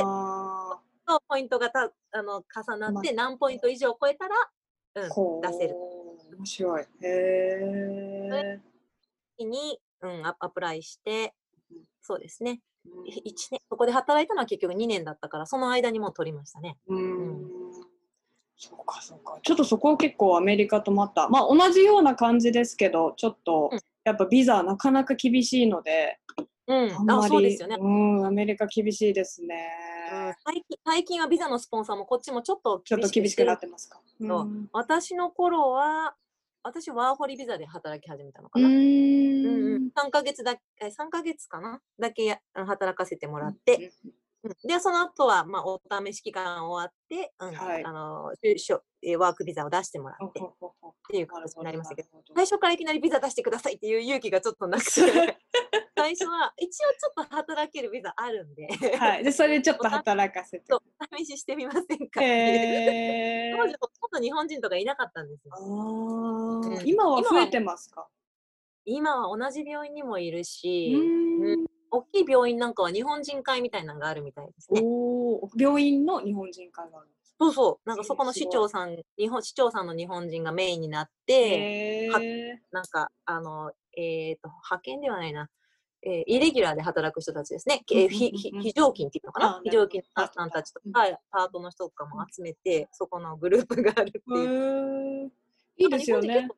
[1.28, 4.36] ポイントがたあの重なって何ポイント以上超えたら
[4.94, 5.76] うん、出せる。
[6.36, 6.82] 面白い。
[6.82, 8.60] へえ。
[9.44, 11.34] に、うん、アプライして、
[12.00, 12.60] そうですね。
[13.06, 16.78] 1年、そこで働いたのは結局2年だったから、その間にも取りましたね。
[16.88, 17.50] うん。
[18.56, 19.38] そうか、そうか。
[19.42, 23.70] ちょっとそこは結構アメリカとまた、まあ同じような感じですけど、ちょっと、
[24.04, 26.18] やっぱビザなかなか厳しいので、
[26.66, 26.74] う
[27.06, 27.76] ん、あそうですよね。
[27.80, 29.72] うん、アメリカ厳しいですね。
[30.44, 34.00] 最近最近はビザのスポンサーもこっちもちょっとちょっと厳しくなってますか？
[34.20, 34.26] う。
[34.26, 36.14] ん、私の頃は
[36.62, 38.68] 私ワーホリビザで働き始めたのかな。
[38.68, 38.74] うん。
[38.74, 38.78] う
[39.78, 41.80] ん3ヶ月だ3ヶ月かな？
[41.98, 44.10] だけ働かせてもらって、うん、
[44.64, 50.42] でその後はまあお試し期間終わって、うんはい、あのワークビザを出してもらってっ
[51.10, 54.90] ていう形になりましたけど最初からいきなりビザ出してくださいっていう勇気がちょっとなくて
[55.94, 60.64] 最初は一応ちょっと働けるビザあるんで、はい、でそれでちょっと働かせて。
[61.18, 68.06] 試ししてみませんかって当時ほとんど日本人とかいなかったんですよ、うん、今は増えてますか？
[68.86, 74.82] 今は同じ病院にもいるうし、ーん大きい病院なんかは日本人会みたいなのがあるみたいですね。
[75.56, 77.88] 病院の日本人会があるんですそうそう。
[77.88, 82.08] なんかすそこの市長さん、日本市長さんの日本人がメインになって、
[82.70, 85.48] なんか、あの、えっ、と、派遣ではないな。
[86.02, 87.82] えーイレギュラーで働く人たちですね。
[87.92, 95.32] えー非常勤っていうのかあな非常勤のさんたちとうんか、パートの人とかも集めて、そこのグループがあるっていう。
[95.76, 96.48] いいですよね。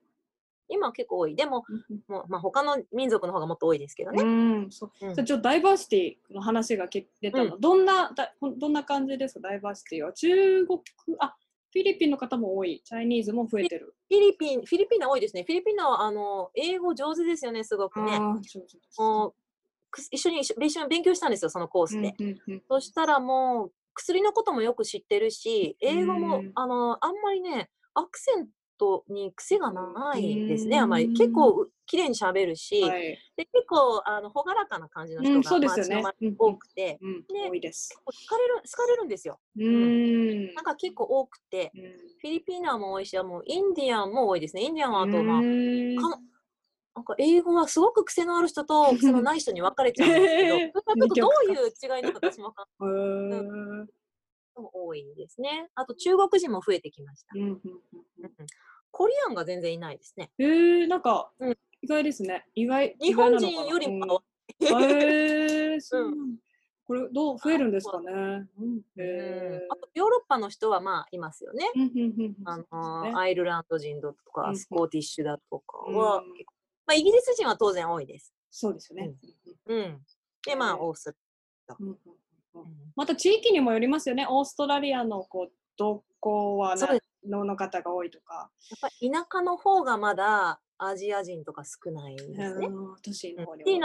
[0.68, 1.35] 今は結構多い。
[1.35, 1.64] でも、
[2.09, 4.22] もうまあ、他の民族の方がもっと多いですけどね。
[4.22, 5.07] うん、そう。
[5.07, 9.48] うんちょっとダイバーシティの話がけ出たの、どんなだどんな感じですか？
[9.48, 10.12] ダイバーシティは？
[10.12, 10.81] 中国
[11.20, 11.35] あ
[11.72, 13.94] フィリピンの方も多いチャイニーズも増えてる。
[14.11, 15.42] フィリピン、フィリピンナ多いですね。
[15.42, 18.20] フィリピンナは、あの、英語上手ですよね、すごくね。
[18.20, 18.40] もう
[19.90, 22.14] く一緒に一緒一緒に勉強したんですよ、そのコースで。
[22.18, 28.48] うんうんうんそしたらもう、薬のこともよく知ってるし、英語も、うんあの、あんまりね、アクセン
[28.83, 31.09] トに癖がないですね、うんあんまり。
[31.12, 33.18] 結構、う綺麗に喋るし、はい。
[33.37, 36.03] で結構、あの、朗らかな感じの人が、うんね。
[36.03, 36.35] まあうんうん。
[36.38, 37.12] 多くて、うん。
[37.33, 37.97] ね多いです。
[38.05, 39.38] 好かれる、好かれるんですよ。
[39.57, 40.55] うーん。
[40.55, 41.83] なんか結構多くて、うん。
[41.83, 44.62] フィリピンナーも多いし、もうインディアンも多いですね。
[44.62, 45.42] インディアンはあと、まあ、
[46.95, 53.40] なんか英語はすごく癖のある人と 癖のない人に分かれちゃうんですけど、へ ーそれはちょっとどういう違いなのか私も分かんない。
[53.40, 53.87] へー
[54.55, 55.71] 人も多いですね。
[55.75, 57.29] あと中国人も増えてきました。
[57.35, 57.61] うんうんうん。
[58.18, 58.33] うん
[58.93, 60.31] コリアンが全然いないですね。
[60.39, 61.59] えー、なんか、うん。
[61.83, 62.47] 意外ですね。
[62.55, 62.95] 意外。
[63.01, 64.23] 日本人よりも
[64.61, 64.87] 可愛い。
[64.87, 64.91] へ
[65.75, 66.43] えー、そうなんだ。
[66.85, 68.13] これどう増えるんですかね。
[68.13, 68.83] うん、うん。
[68.99, 71.71] へあとヨーロッパの人はまあいますよね。
[71.75, 73.13] ーうんうんうんうんあのね。
[73.17, 74.53] アイルランド人だとうんうん。
[74.53, 76.29] かスコーティッシュだとかは、うん。
[76.87, 78.35] まあ、イギリス人は当然多いです。
[78.51, 79.15] そうですよね。
[79.67, 80.05] うん、
[80.45, 81.15] でまあオース
[81.67, 81.99] トうんうんうん。
[82.55, 84.27] ラリア、また地域にもよりますよね。
[84.29, 86.89] オーストラリアのこうどこはな
[87.23, 92.47] そうでのの方が多いとか、やっぱり田舎の方がまだアジア人とか少ないですね。
[92.47, 93.81] うん都市の方に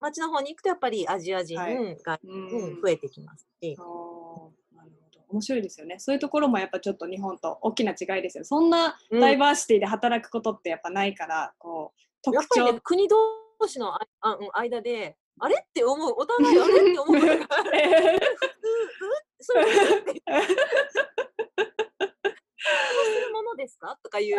[0.00, 3.76] 町の方に行くとやっぱりアジア人が、はいうんうん増えてきますし。
[3.78, 3.84] あー
[4.76, 5.98] なるほど面白いですよね。
[5.98, 8.44] そういうところもやっぱちょっと日本と大きな違いですよ。
[8.44, 13.16] そんなうんダイバーシティで働くことってやっぱないから、こう特徴やっぱりね、国同
[13.66, 14.00] 士のあ
[14.54, 17.16] 間で、あれって思う、お互いあれって思う。
[19.44, 19.64] それ
[22.62, 23.98] するものですか？
[24.02, 24.36] とかいう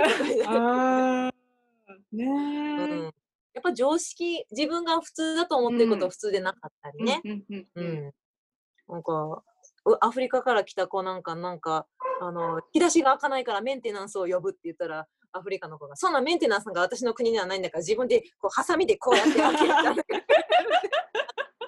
[2.12, 3.14] ねうん
[3.54, 7.04] やっぱ常識、自分が普通だと思ってることうんは普通でなかったりえ。
[7.04, 7.22] ね。
[7.76, 8.14] うん。
[8.90, 9.44] なんか、
[9.86, 11.86] うアフリカから来た子なんか、なんか、
[12.20, 20.04] あの、引き出しが開かないからメンテナンスを呼ぶって言ったら、アフリカの子が、そんなメンテナンスが私の国にはないんだから、自分でこうハサミでこうやって開けるって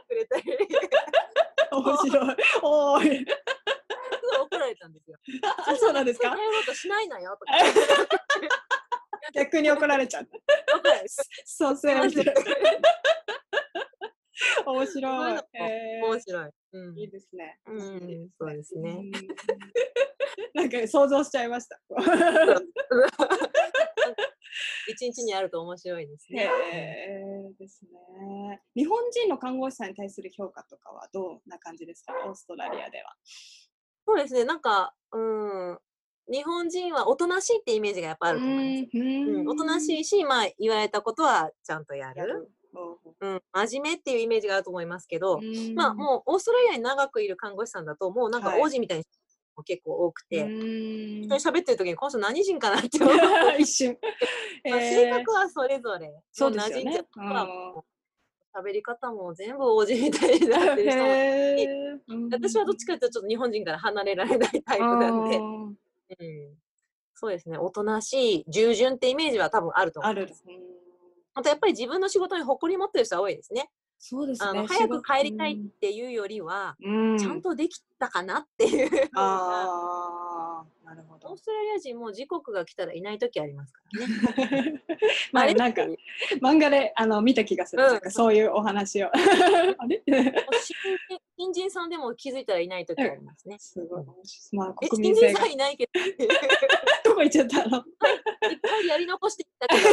[0.08, 0.44] くれたり、
[1.72, 2.36] 面白い。
[2.64, 3.26] おーい。
[4.56, 5.18] 怒られたんですよ。
[5.68, 7.54] あ、そうなんですかそういうことしないのよとか。
[9.34, 10.38] 逆に怒られちゃった。
[10.78, 11.08] 怒られて
[11.46, 11.96] そうそう。
[11.96, 12.36] 面白い。
[14.66, 15.44] 面白い。
[15.54, 16.50] えー面白い。
[16.74, 17.60] うんいいですね。
[17.68, 18.92] うん、そうですうね。
[18.96, 19.12] ん。
[20.54, 21.80] なんか想像しちゃいました。
[24.88, 26.50] 一日にあると面白いですへね。
[26.74, 28.62] えですね。
[28.76, 32.14] 日本人の看護師さんに対する評価とかはどんな感じですか？
[32.28, 33.16] オーストラリアでは。
[34.08, 34.46] そうですね。
[34.46, 35.78] なんか、うん、
[36.32, 38.98] 日本人はおとなしいってイメージがやっぱあると思います。
[38.98, 42.50] うん、おとなしいいし、まあ、言われたことはちゃんとやる。
[42.74, 49.06] ううん、真面目っていうイメージがあると思いますけど、うんまあ、もうオーストラリアに長くいる看護師さんだと、もうなんかはい王子みたいに
[49.56, 50.50] も結構多くて、うん
[51.22, 52.80] 人に喋ってる時に、この人何人かな？
[52.80, 53.16] って思う。
[53.58, 53.98] 一瞬。
[54.70, 56.12] まあ性格はそれぞれ。
[56.32, 57.06] そうですよね
[58.56, 65.76] 喋り方も全部王子みたいになってる人も私はどっちかというとちょっと日本人から離れられないタイプなんで、うん、
[67.14, 70.44] そうですね、おとなしい、従順ってイメージは多分あると思あるいます。。
[70.48, 70.76] うん
[71.36, 73.70] あとやっぱり自分の仕事に誇り持ってる人は多いですね。
[74.00, 74.48] そうですね。
[74.48, 77.18] あの早く帰りたいっ仕ていうよりは、事うん。
[77.18, 79.10] ちゃんとできたかなっていう。
[79.16, 81.38] あ、なるほどオー。
[81.38, 84.84] ストラリア人も時刻が来たらいない時ありますからね。
[85.34, 85.82] まあ、れなんか
[86.42, 89.10] 漫画であの見た気がする、うんなんかそういうお話を。
[91.38, 93.58] 新人さんでも気づいたらいない時ありますね。
[93.60, 94.04] すごい。
[94.54, 95.52] まあ、え、国民性が新人さん。
[95.54, 96.00] いないけど、
[97.04, 97.84] どこ行っちゃったの？
[98.52, 99.90] 一回やり残してきたけど、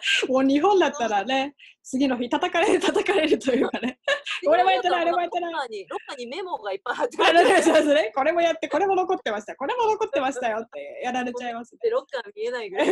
[0.28, 3.98] もう日本だったらね、次の日叩かれる、 叩かれるというかね。
[4.46, 11.78] 俺もやってない俺もやってないロッカーにロッカーにメモがいっぱい貼ってああるすね、これもやって、これも残ってました、これも残ってましたよってやられちゃいますね。
[11.82, 12.88] でロッカー見えないぐらい。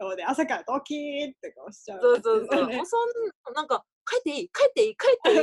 [0.00, 2.00] そうで朝からドキーってこうしちゃう。
[2.00, 2.66] そうそうそう。
[2.68, 3.00] ねもうそん
[3.54, 5.40] な、なんか、帰っていい帰っていい帰っていい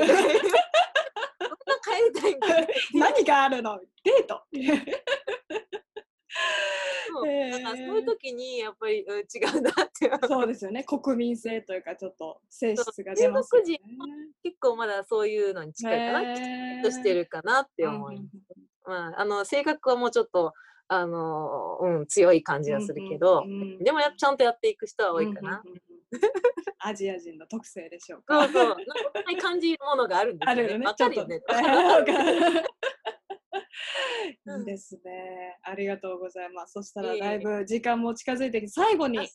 [1.84, 3.80] 帰りたいんかい何があるの？
[4.04, 4.42] デート
[7.24, 10.84] そうへーだからそういう時にやっぱり、うん、違うなってそうですよね。
[10.84, 13.80] 国民性というか、ちょっと性質が出ますよね。
[14.44, 18.38] 結構まだそういうのに近いかな、きちへっとしてるかなってー思います。
[18.86, 20.54] まあ、あの性格はもうちょっと
[20.88, 25.62] あの、うん、強い感じはするけど、うんうんうんでもやっぱちゃんとやっていく人は多いかな。
[25.64, 25.82] うんうんうん
[26.86, 28.44] アジア人の特性でしょうか。
[28.44, 28.66] そうそう。
[28.66, 30.62] なんか感じるものがあるんですよね。
[30.62, 30.86] あるよね。
[30.86, 31.42] わかるよね。
[34.60, 35.58] いいですね。
[35.64, 36.74] ありがとうございます。
[36.74, 39.30] そしたらだいぶ時間も近づいてきて、最後に、はい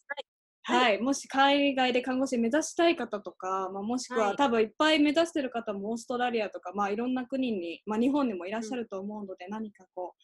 [0.63, 10.23] はい、もし海外で看護師目指したい方とか、まあ、もしくははい多分いっぱい目指してる方もオーストラリアとか、まあ、いろんな国に、まあ、日本にもいらっしゃると思うので、何かこう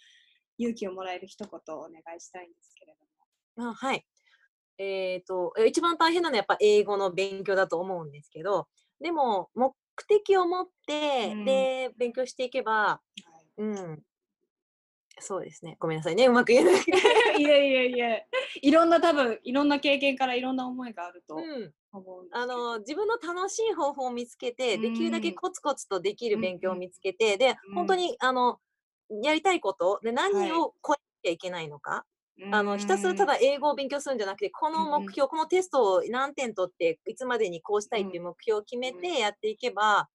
[0.59, 2.95] 勇気をもらえる一言をお願いしたいんですけれ
[3.57, 3.71] ども。
[3.71, 4.05] あはい。
[4.77, 8.67] えっ、と、え一番大変なのはやっぱ英語の勉強だと思うんですけど、
[9.01, 9.73] でも目
[10.09, 14.03] 的を持って、うんで、勉強していけば、はいうん。
[15.21, 15.77] そうですね。
[15.79, 16.27] ごめんなさいね。
[16.27, 16.83] うまく言えない。
[17.39, 18.27] いえいえいえ、
[18.63, 21.73] いろんな多分いろんな経験からいろんな思いがあるとうん。
[21.93, 22.43] 思うんですけど。
[22.43, 28.61] あの自分の楽しい方法を見つけて、できるだけうんコツコツとできる勉強を見つけて、で、うん本当にあの
[29.23, 32.05] やりたいことで何はいを超えなきゃいけないのか、
[32.51, 40.09] あのひたすらただ英語を勉強するんじゃなくて、この目標、このテストを何点取って、いつまでにこうしたいっていう目標を決めうんてやっていけば、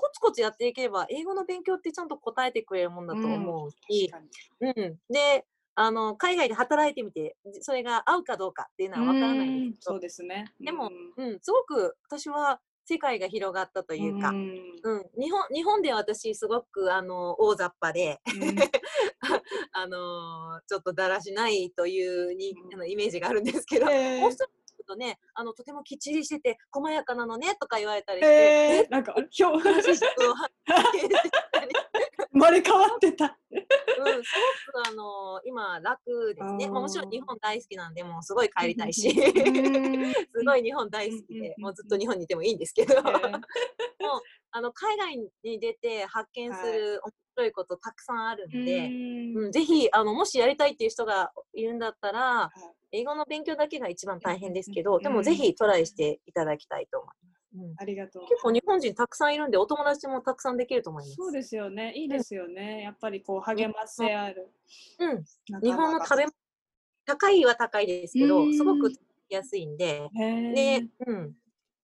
[0.00, 4.86] コツコツやっていけば、英語の勉強ってちゃんと答えてくれるもんだと思うし、確かに。
[4.86, 9.92] うん、であの海外で働いてみて、それが合うかどうかっていうのは分からないんですけど。
[9.92, 10.52] そうですね。
[10.60, 14.34] でもうん、すごく私は世界が広がったというか、ん。
[14.34, 18.20] うん、日本日本で私すごくあの大雑把で、
[19.72, 22.74] あのーちょっとだらしないというにうん。
[22.74, 24.24] あのイメージがあるんですけど、えー。
[24.24, 24.59] オーストラリアだ
[24.90, 30.52] とねあのとてもきっちりしてて細やかなのねとか言われたりして、えー、なんかひょ話質を発
[30.94, 31.08] 見し
[31.52, 31.68] たり
[32.32, 33.36] 生まれ変わってた。
[33.50, 34.32] うん、す
[34.72, 39.10] ごくあのー今楽ですね、まあ、もちろん日本大好きなんでもうすごい帰りたいし。
[39.10, 43.40] すごい日本大好きでもうずっと日本にいてもいいんですけど、えー。
[44.52, 49.44] あの海外に出て発見する面白いことたくさんあるんで、うん。
[49.44, 57.40] うんぜひあのもしやりたいっていう人がいるんだったらはい英語の勉強だけが一番大変ですけど、うんでもぜひトライしていただきたいと思います。
[57.52, 58.22] うんありがとう。
[58.28, 61.14] 結構日本人たくさんいるんでお友達もたくさんできると思います。
[61.16, 61.92] そうですよね。
[61.94, 62.82] いいですよね。
[62.82, 64.50] やっぱりこう励ませ合る。
[64.98, 66.26] うん、日本の食べ
[67.06, 71.34] 高いは高いですけど、うんすごく使いんで、で、うん、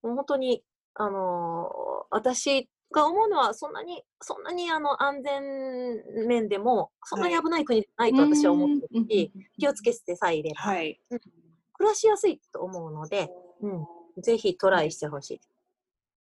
[0.03, 0.63] もう本当に、
[0.95, 11.01] あのー私が思うのは、そんなに、そんなにあの安全面でも、そんなにはい危ない国じゃないと私は思ってるうんし、気をつけてさえいれば、はい。
[11.75, 13.29] 暮らしやすいと思うので、
[13.61, 13.87] うん
[14.19, 15.41] ぜひトライしてほしい。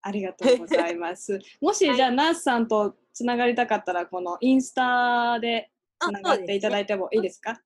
[0.02, 1.38] ありがとうございます。
[1.62, 7.62] もし、じゃあ、ナースさんとつながりたかったら、このインスタでつながっていただいてもいいですか？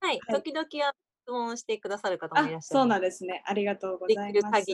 [0.00, 0.94] はい、はい時々あ
[1.26, 2.80] 質問してくださる方もいらあっ、しゃる。
[2.80, 3.42] そうなんですね。
[3.46, 4.66] ありがとうございます。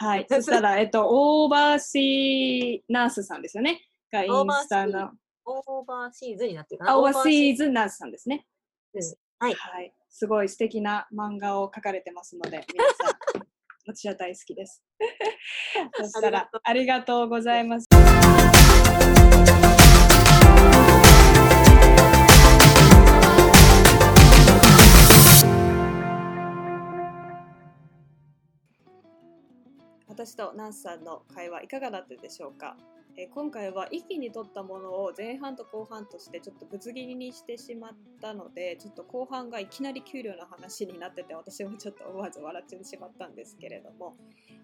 [0.00, 0.26] はい。
[0.30, 3.86] そしたら、えっと、 Oversea Nurse さんですよね。
[4.10, 5.12] がインスタの。
[5.44, 6.92] Overseas になってるかな。
[6.92, 7.64] あ Overseas。
[7.64, 8.46] s Nurse さんですね。
[8.94, 9.02] うん
[9.42, 9.94] はいはい。
[10.10, 13.46] すごい素敵な漫画を描かれてますので、皆さん、
[13.86, 14.82] 私は大好きです。
[15.96, 17.86] そしたら、ありがとうございます。
[30.20, 32.76] 私とナンスさんの会話いかがだったでしょうか、
[33.16, 44.14] えー今回は一気に取ったものを前半と後半としてちょっとぶつ切りにしてしまったのでちょっと後半がいきなり給料の話になってて私もちょっと思わず笑ってしまったんですけれども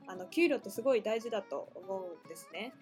[0.07, 2.75] あの給料ってすごい大事だと思うんですね。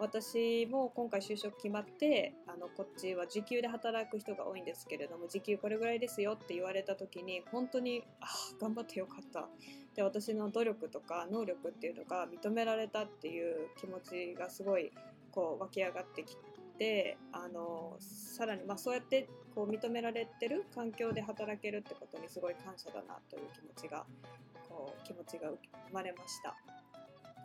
[0.00, 8.26] 私も今回就職決まってあのこっちは時給で働く人が多いんですけれども時給これぐらいですよって言われた時に本当にあ
[8.60, 9.48] 頑張ってよかった
[9.98, 14.92] で私の努力とか能力っていうのが認められたっていう気持ちがすごい
[15.32, 16.36] こう湧き上がってき
[16.78, 24.06] てあのさらに、まあ、そうやってこう認められてる環境で働けるってことにすごい感謝だなという気持ちが
[24.68, 25.58] こう気持ちが生
[25.92, 26.54] まれました。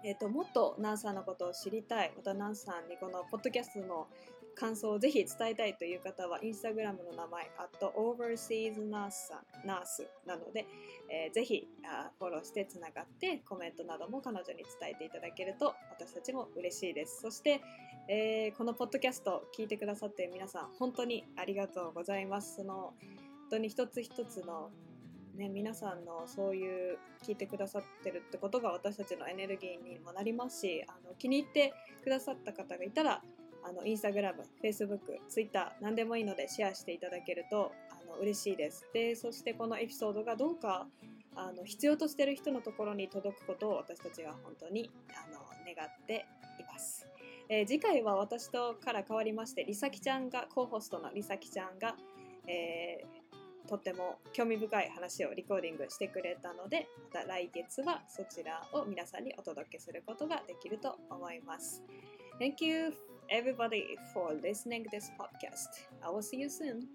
[0.05, 4.09] えー、ともっとナンさんのことを知りたいまたナンさんにこのポッドキャストの
[4.55, 9.33] 感想をぜひ伝えたいという方はインスタグラムの名前 at overseas nurse
[9.65, 10.65] ナースなので、
[11.09, 17.21] えーぜひあフォローしてつながってコメントなども彼女に伝えていただけると私たちも嬉しいです。
[17.21, 17.61] そして、
[18.07, 22.57] えーこのポッドキャスト聞いてくださっている皆さん本当にありがとうございます。
[22.57, 24.71] その本当に一つ一つの
[25.35, 31.73] ね、皆さんのそういう聞いてくださってるってことが私たちのエネルギーにもなりますしあの気に入って
[32.03, 33.23] くださった方がいたら
[33.65, 38.85] あのインスタグラム、フェイスブック、ツイッター何でもいいのでシェアしていただけるとあの嬉しいです。
[38.93, 40.87] で、そしてこのエピソードがどうか
[41.35, 46.25] あの必要としてる人のところに届くことを私たちは本当にあの願って
[46.59, 47.07] います。
[47.49, 51.95] えー次回は私とから変わりまして、りさきちゃんが、コーホストのりさきちゃんが、
[52.47, 53.23] えー
[53.67, 61.81] とっても興味深い話をリコーディングしてくれたので、また来月はそちらを皆さんにお届けすることができると思います。
[62.39, 65.67] Thank you everybody for listening this podcast.
[66.05, 66.87] I will see you soon.